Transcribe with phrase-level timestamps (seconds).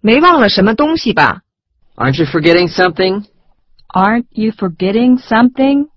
[0.00, 1.42] 没忘了什么东西吧
[1.96, 3.26] ？Aren't you forgetting something?
[3.88, 5.89] Aren't you forgetting something?